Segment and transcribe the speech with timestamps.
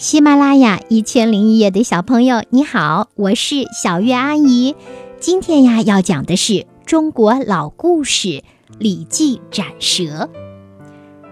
[0.00, 4.74] 喜马拉雅一千零一夜的小朋友，你好，我是小月阿姨。
[5.20, 8.28] 今天呀，要讲的是中国老故事
[8.78, 10.02] 《李记斩蛇》。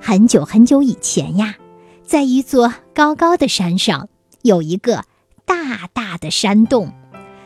[0.00, 1.54] 很久很久以前呀，
[2.02, 4.08] 在一座高高的山上，
[4.42, 5.04] 有一个
[5.44, 6.92] 大大的山洞，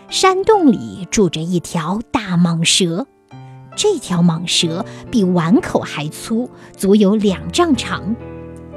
[0.09, 3.07] 山洞里住着一条大蟒蛇。
[3.77, 8.17] 这条蟒蛇比碗口还粗，足有两丈长。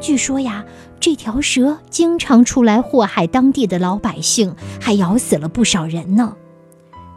[0.02, 0.66] 据说呀，
[1.04, 6.38] 这条蛇经常出来祸害当地的老百姓，还咬死了不少人呢。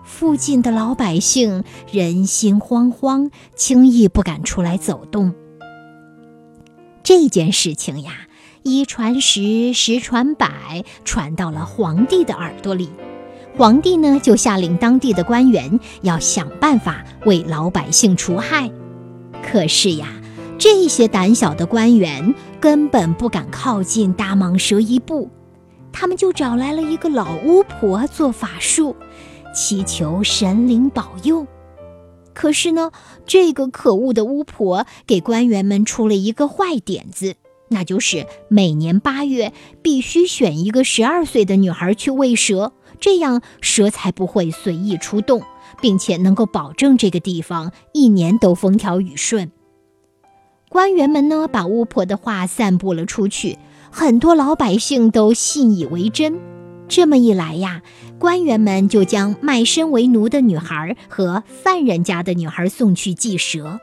[0.02, 1.62] 附近的老百姓
[1.93, 5.33] 人心惶惶，轻易不敢出来走动。
[7.05, 8.27] 这件事情呀，
[8.65, 12.91] 一传十，十传百，传到了皇帝的耳朵里。
[13.57, 18.68] 皇帝呢，就下令当地的官员要想办法为老百姓除害。
[19.45, 20.16] 可是呀，
[20.59, 25.30] 这些胆小的官员根本不敢靠近大蟒蛇一步，
[25.92, 28.96] 他们就找来了一个老巫婆做法术，
[29.54, 31.46] 祈求神灵保佑。
[32.32, 32.90] 可是呢，
[33.27, 37.34] 这个可恶的巫婆给官员们出了一个坏点子，
[37.68, 45.43] 那就是每年八月必须选一个十二岁的女孩去喂蛇，这样蛇才不会随意出动，
[45.82, 49.52] 并且能够保证这个地方一年都风调雨顺。
[50.68, 53.59] 官员们呢，把巫婆的话散布了出去，
[53.90, 56.38] 很多老百姓都信以为真。
[56.88, 57.82] 这么一来呀，
[58.18, 63.80] 官员们就将卖身为奴的女孩和犯人家的女孩送去祭蛇。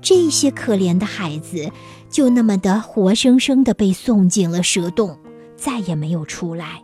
[0.00, 1.70] 这些可怜的孩子
[2.08, 5.18] 就那么的活生生的被送进了蛇洞，
[5.56, 6.82] 再也没有出来。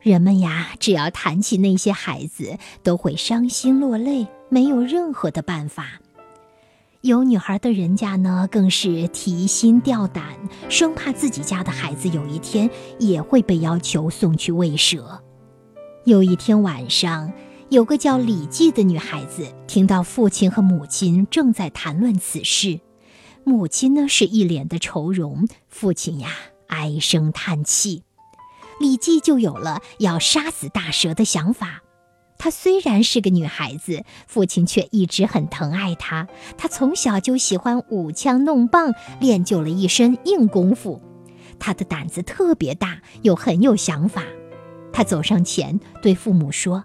[0.00, 6.00] 人们呀，只要谈起那些孩子，都会伤心落泪，没有任何的办法。
[7.02, 10.24] 有女孩的人家呢，更是提心吊胆，
[10.68, 15.20] 生怕自己家的孩子有一天也会被要求送去喂蛇。
[16.04, 17.32] 有一天晚上，
[17.70, 22.78] 有个叫李记的女孩子听到父亲和母亲正在谈论此事，
[23.42, 26.28] 母亲呢是一脸的愁容，父亲呀
[26.68, 28.04] 唉声叹气，
[28.78, 31.82] 李记就有了要杀死大蛇的想法。
[32.42, 36.26] 她虽然是个女孩子，父亲却一直很疼爱她。
[36.58, 41.00] 她从小就喜欢舞枪弄棒，练就了一身硬功夫。
[41.60, 44.24] 她的胆子特别大，又很有想法。
[44.92, 46.82] 她走上前对父母说：“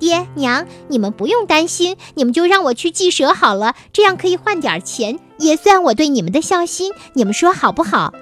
[0.00, 6.92] 爹娘，你们不用担心，你们就让我去祭蛇好了，这样可以换点钱，也算我对你们的孝心。
[7.12, 8.12] 你们说好不好？”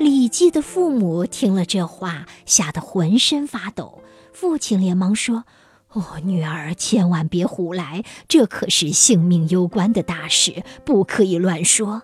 [0.00, 4.00] 李记的父母听了这话，吓得浑身发抖。
[4.32, 5.44] 父亲连忙说。
[5.94, 12.02] 哦，女儿，千万别胡来，这可是性命攸关的大事，不可以乱说。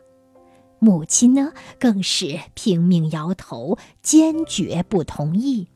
[0.78, 5.66] 母亲呢，更是拼命摇头，坚决不同意。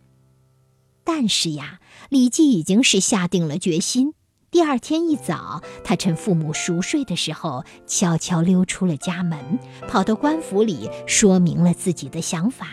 [1.03, 4.15] 但是呀，李记已经是下定了决心。
[4.51, 9.59] 第二天一早，他趁父母熟睡的时候，悄悄溜出了家门，
[9.89, 12.69] 跑到官府里，说明了自己的想法。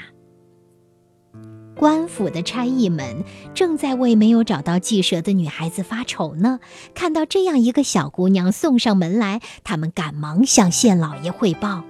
[1.81, 3.23] 官府的差役们
[3.55, 6.59] 正在为没有找到祭蛇的女孩子发愁呢。
[6.93, 11.83] 看到这样一个小姑娘送上门来，他们赶忙向县老爷汇报。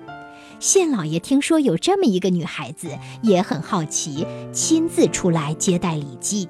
[0.61, 2.87] 县老爷听说有这么一个女孩子，
[3.21, 6.47] 也很好奇，亲自出来接待李记。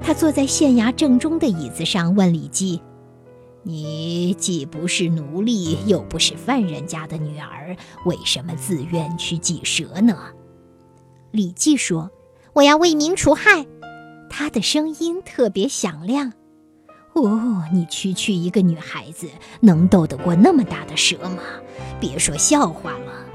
[0.00, 2.80] 他坐在县衙正中的椅子上，问李记
[3.62, 7.76] ：“你既不是奴隶，又不是犯人家的女儿，
[8.06, 10.16] 为什么自愿去祭蛇呢？”
[11.30, 12.10] 李记说。
[12.54, 13.66] 我要为民除害，
[14.30, 16.32] 他的声音特别响亮。
[17.14, 19.26] 哦，你区区一个女孩子，
[19.60, 21.42] 能斗得过那么大的蛇吗？
[22.00, 23.26] 别说笑话了。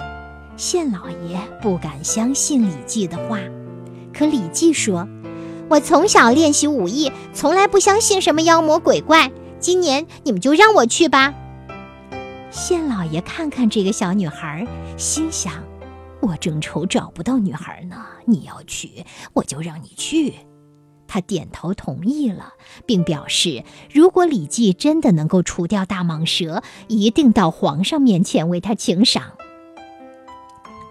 [0.56, 3.40] 县老爷不敢相信李记的话，
[4.14, 5.06] 可李记说
[5.70, 9.32] ：“我从小练习武艺，从来不相信什么妖魔鬼怪。
[9.60, 11.34] 今年你们就让我去吧。”
[12.52, 14.66] 县老爷看看这个小女孩，
[14.98, 15.69] 心想。
[16.22, 20.34] 我正愁找不到女孩呢，你要去，我就让你去。
[21.08, 22.54] 他点头同意了，
[22.86, 29.32] 并表示，如果李记真的能够除掉大蟒蛇，一定到皇上面前为他请赏。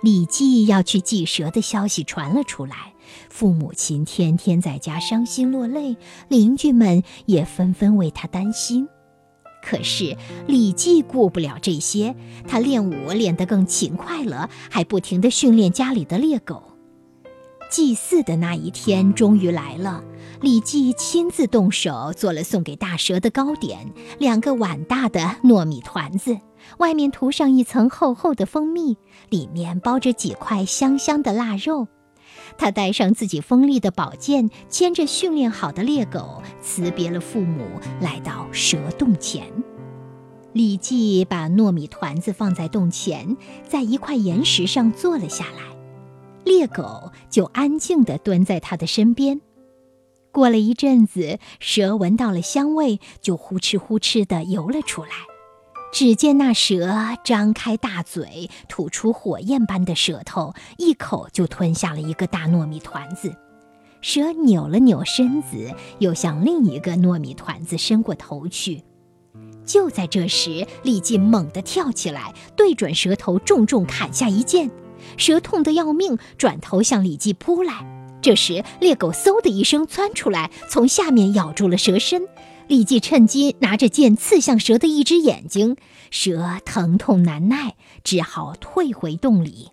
[0.03, 2.94] 李记要去祭蛇的消息传了出来，
[3.31, 5.97] 父母亲天天在家伤心落泪，
[6.29, 8.88] 邻居们也纷纷为他担心。
[9.69, 10.17] 可是
[10.47, 12.17] 李记顾不了这些，
[12.47, 16.62] 他练武练得更勤快了，还不停地训练家里的猎狗。
[17.70, 20.03] 祭祀的那一天终于来了，
[20.41, 26.38] 李记亲自动手做了送给大蛇的糕点，两个碗大的糯米团子，
[26.79, 28.97] 外面涂上一层厚厚的蜂蜜，
[29.29, 31.88] 里面包着几块香香的腊肉。
[32.56, 37.65] 他带上自己锋利的宝剑，牵着训练好的猎狗，辞别了父母，
[38.00, 39.45] 来到蛇洞前。
[40.53, 43.37] 李记把糯米团子放在洞前，
[43.69, 45.77] 在一块岩石上坐了下来，
[46.45, 49.41] 猎狗就安静地蹲在他的身边。
[50.33, 55.11] 过了一阵子，蛇闻到了香味，就呼哧呼哧地游了出来。
[55.90, 56.94] 只见那蛇
[57.25, 63.35] 张开大嘴，吐出火焰般的舌头，一口就吞下了一个大糯米团子。
[64.00, 68.85] 蛇扭了扭身子，又向另一个糯米团子伸过头去。
[69.64, 74.70] 就在这时，李靖猛地跳起来，对准蛇头重重砍下一剑。
[75.17, 77.84] 蛇痛得要命，转头向李靖扑来。
[78.20, 82.23] 这时，猎狗嗖的一声窜出来，从下面咬住了蛇身。
[82.69, 85.76] 李记趁机拿着剑刺向蛇的一只眼睛，
[86.11, 89.70] 蛇疼痛难耐，只好退回洞里。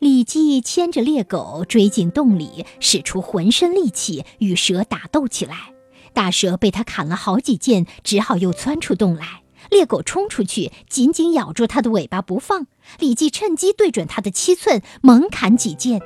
[0.00, 5.72] 李记牵着猎狗追进洞里，使出浑身力气与蛇打斗起来。
[6.12, 9.42] 大蛇被他砍了好几剑，只好又窜出洞来。
[9.70, 12.66] 猎狗冲出去，紧紧咬住它的尾巴不放。
[12.98, 16.02] 李记趁机对准它的七寸猛砍几剑，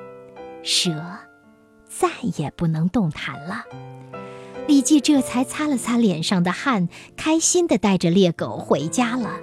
[0.63, 0.91] 蛇
[1.89, 3.65] 再也不能动弹了。
[4.67, 9.37] 李记这才擦了擦脸上的汗，开心地带着猎狗回家了。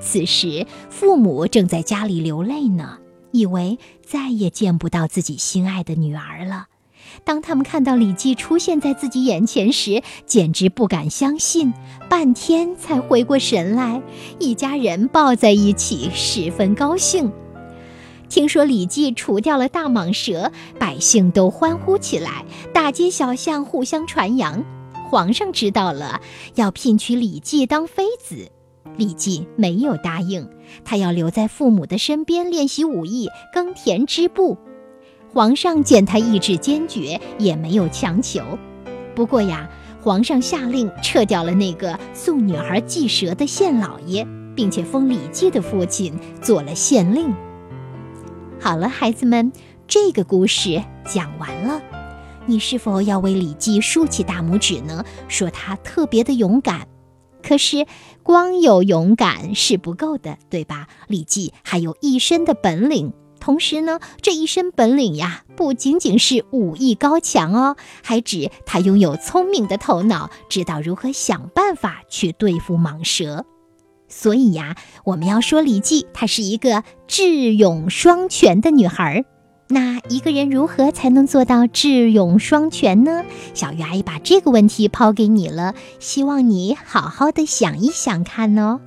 [0.00, 2.98] 此时，父母正在家里流泪呢，
[3.32, 6.66] 以为再也见不到自己心爱的女儿了。
[7.24, 11.72] 当他们看到李记出现在自己眼前时，简直不敢相信，
[12.08, 14.00] 半天才回过神来。
[14.38, 17.32] 一家人抱在一起，十分高兴。
[18.28, 24.64] 听说李记除掉了大蟒蛇，百姓都欢呼起来，大街小巷互相传扬。
[25.08, 26.20] 皇上知道了，
[26.56, 28.50] 要聘娶李记当妃子。
[28.96, 30.48] 李记没有答应，
[30.84, 34.58] 他要留在父母的身边练习武艺、耕田织布。
[35.32, 38.40] 皇上见他意志坚决，也没有强求。
[39.14, 39.68] 不过呀，
[40.02, 47.32] 皇上下令撤掉了那个送女孩祭蛇的县老爷，并且封李记的父亲做了县令。
[48.58, 49.52] 好了，孩子们，
[49.86, 51.80] 这个故事讲完了。
[52.46, 55.04] 你是否要为李记竖起大拇指呢？
[55.28, 56.88] 说他特别的勇敢。
[57.42, 57.86] 可是
[58.22, 60.88] 光有勇敢是不够的，对吧？
[61.06, 63.12] 李记还有一身的本领。
[63.38, 73.44] 同时呢，这一身本领呀，不仅仅是武艺高强哦，还指他拥有聪明的头脑，知道如何想办法去对付蟒蛇。
[74.08, 79.24] 所以呀，我们要说李记她是一个智勇双全的女孩。
[79.68, 83.24] 那一个人如何才能做到智勇双全呢？
[83.52, 88.80] 小鱼阿姨把这个问题抛给你了，希望你好好的想一想看哦。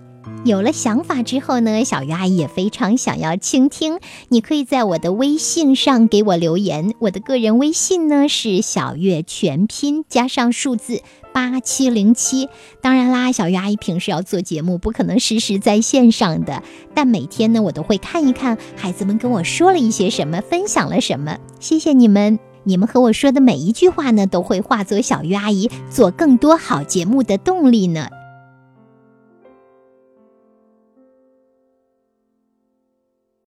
[0.46, 4.00] 有了想法之后呢，小鱼阿姨也非常想要倾听。
[4.30, 11.02] 你可以在我的微信上给我留言，我的个人微信呢是小月全拼加上数字
[11.34, 12.48] 八七零七。
[12.81, 16.64] 当然啦，小鱼阿姨平时要做节目，不可能时时在线上的，
[16.96, 21.38] 但每天呢，我都会看一看孩子们跟我说了一些什么，分享了什么。
[21.60, 28.08] 谢谢你们，你们和我说的每一句话呢，都会化作小鱼阿姨做更多好节目的动力呢。